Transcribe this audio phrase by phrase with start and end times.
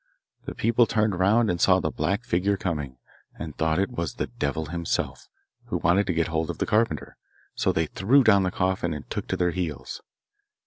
[0.45, 2.97] The people turned round and saw the black figure coming,
[3.37, 5.27] and thought it was the devil himself,
[5.65, 7.17] who wanted to get hold of the carpenter,
[7.53, 10.01] so they threw down the coffin and took to their heels.